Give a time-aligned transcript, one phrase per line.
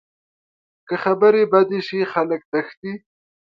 [0.87, 2.93] که خبرې بدې شي، خلک تښتي